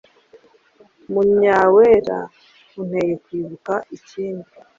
[1.11, 2.17] Munyawera:
[2.79, 4.49] Unteye kwibuka n’ikindi.